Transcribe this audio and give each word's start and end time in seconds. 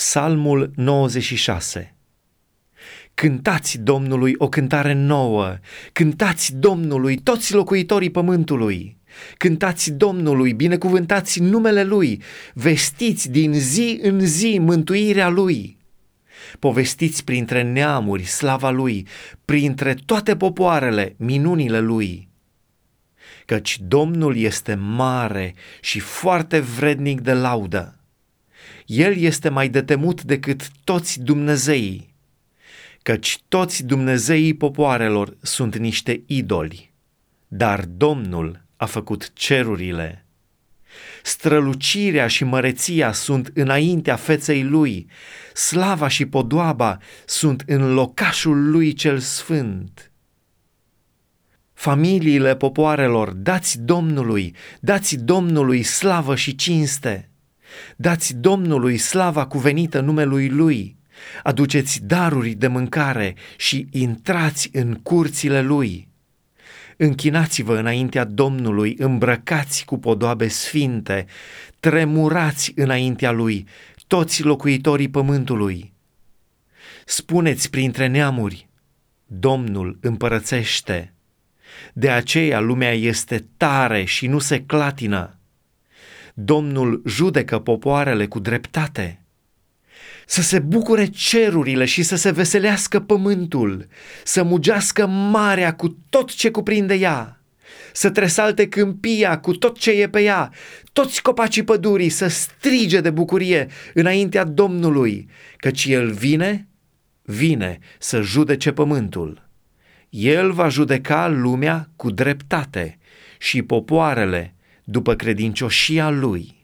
Psalmul 0.00 0.70
96 0.74 1.94
Cântați 3.14 3.78
Domnului 3.78 4.34
o 4.38 4.48
cântare 4.48 4.92
nouă, 4.92 5.58
cântați 5.92 6.54
Domnului 6.54 7.16
toți 7.16 7.54
locuitorii 7.54 8.10
pământului. 8.10 8.98
Cântați 9.36 9.92
Domnului, 9.92 10.52
binecuvântați 10.52 11.40
numele 11.40 11.84
Lui, 11.84 12.22
vestiți 12.54 13.30
din 13.30 13.52
zi 13.52 13.98
în 14.02 14.20
zi 14.20 14.58
mântuirea 14.60 15.28
Lui. 15.28 15.78
Povestiți 16.58 17.24
printre 17.24 17.62
neamuri 17.62 18.24
slava 18.24 18.70
Lui, 18.70 19.06
printre 19.44 19.94
toate 20.06 20.36
popoarele 20.36 21.14
minunile 21.16 21.80
Lui. 21.80 22.28
Căci 23.46 23.78
Domnul 23.80 24.36
este 24.36 24.74
mare 24.74 25.54
și 25.80 25.98
foarte 25.98 26.60
vrednic 26.60 27.20
de 27.20 27.32
laudă. 27.32 27.99
El 28.90 29.16
este 29.16 29.48
mai 29.48 29.68
de 29.68 29.82
temut 29.82 30.22
decât 30.22 30.70
toți 30.84 31.20
Dumnezeii, 31.20 32.14
căci 33.02 33.40
toți 33.48 33.84
Dumnezeii 33.84 34.54
popoarelor 34.54 35.36
sunt 35.42 35.76
niște 35.76 36.22
idoli, 36.26 36.92
dar 37.48 37.84
Domnul 37.84 38.64
a 38.76 38.86
făcut 38.86 39.32
cerurile. 39.32 40.26
Strălucirea 41.22 42.26
și 42.26 42.44
măreția 42.44 43.12
sunt 43.12 43.50
înaintea 43.54 44.16
feței 44.16 44.62
lui, 44.62 45.06
slava 45.54 46.08
și 46.08 46.26
podoaba 46.26 46.98
sunt 47.26 47.62
în 47.66 47.94
locașul 47.94 48.70
lui 48.70 48.92
cel 48.92 49.18
sfânt. 49.18 50.10
Familiile 51.72 52.56
popoarelor, 52.56 53.30
dați 53.32 53.80
Domnului, 53.80 54.54
dați 54.80 55.16
Domnului 55.16 55.82
slavă 55.82 56.36
și 56.36 56.54
cinste. 56.54 57.29
Dați 57.96 58.34
Domnului 58.34 58.98
slava 58.98 59.46
cuvenită 59.46 60.00
numelui 60.00 60.48
Lui, 60.48 60.96
aduceți 61.42 62.02
daruri 62.02 62.50
de 62.50 62.66
mâncare 62.66 63.34
și 63.56 63.86
intrați 63.90 64.70
în 64.72 64.94
curțile 64.94 65.62
Lui. 65.62 66.08
Închinați-vă 66.96 67.76
înaintea 67.76 68.24
Domnului, 68.24 68.94
îmbrăcați 68.98 69.84
cu 69.84 69.98
podoabe 69.98 70.48
sfinte, 70.48 71.26
tremurați 71.80 72.72
înaintea 72.74 73.30
Lui, 73.30 73.66
toți 74.06 74.42
locuitorii 74.42 75.08
pământului. 75.08 75.92
Spuneți 77.04 77.70
printre 77.70 78.06
neamuri, 78.06 78.68
Domnul 79.26 79.98
împărățește. 80.00 81.14
De 81.92 82.10
aceea 82.10 82.60
lumea 82.60 82.92
este 82.92 83.46
tare 83.56 84.04
și 84.04 84.26
nu 84.26 84.38
se 84.38 84.62
clatină. 84.62 85.39
Domnul 86.44 87.02
judecă 87.06 87.58
popoarele 87.58 88.26
cu 88.26 88.38
dreptate. 88.38 89.22
Să 90.26 90.42
se 90.42 90.58
bucure 90.58 91.06
cerurile 91.06 91.84
și 91.84 92.02
să 92.02 92.16
se 92.16 92.30
veselească 92.30 93.00
pământul, 93.00 93.86
să 94.24 94.42
mugească 94.42 95.06
marea 95.06 95.74
cu 95.74 95.98
tot 96.08 96.34
ce 96.34 96.50
cuprinde 96.50 96.94
ea, 96.94 97.40
să 97.92 98.10
tresalte 98.10 98.68
câmpia 98.68 99.38
cu 99.38 99.52
tot 99.52 99.78
ce 99.78 99.90
e 99.90 100.08
pe 100.08 100.22
ea, 100.22 100.52
toți 100.92 101.22
copacii 101.22 101.64
pădurii 101.64 102.08
să 102.08 102.28
strige 102.28 103.00
de 103.00 103.10
bucurie 103.10 103.68
înaintea 103.94 104.44
Domnului, 104.44 105.28
căci 105.56 105.84
El 105.84 106.10
vine, 106.10 106.68
vine 107.22 107.78
să 107.98 108.20
judece 108.20 108.72
pământul. 108.72 109.48
El 110.08 110.52
va 110.52 110.68
judeca 110.68 111.28
lumea 111.28 111.88
cu 111.96 112.10
dreptate 112.10 112.98
și 113.38 113.62
popoarele 113.62 114.54
după 114.90 115.14
credincioșia 115.14 116.10
lui. 116.10 116.59